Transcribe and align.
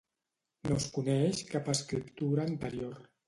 No 0.69 0.77
es 0.83 0.87
coneix 0.95 1.43
cap 1.53 1.69
escriptura 1.75 2.47
anterior. 2.53 2.99